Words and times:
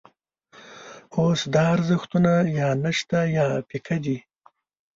اوس 1.17 1.39
دا 1.53 1.63
ارزښتونه 1.75 2.31
یا 2.59 2.69
نشته 2.83 3.19
یا 3.37 3.47
پیکه 3.69 3.97
دي. 4.05 4.17